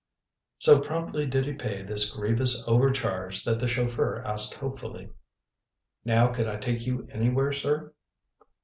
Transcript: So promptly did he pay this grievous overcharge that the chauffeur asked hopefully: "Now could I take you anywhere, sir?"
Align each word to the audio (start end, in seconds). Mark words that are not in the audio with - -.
So 0.57 0.79
promptly 0.81 1.27
did 1.27 1.45
he 1.45 1.53
pay 1.53 1.83
this 1.83 2.09
grievous 2.11 2.63
overcharge 2.67 3.43
that 3.45 3.59
the 3.59 3.67
chauffeur 3.67 4.23
asked 4.25 4.55
hopefully: 4.55 5.11
"Now 6.03 6.33
could 6.33 6.47
I 6.47 6.55
take 6.57 6.87
you 6.87 7.07
anywhere, 7.11 7.51
sir?" 7.53 7.93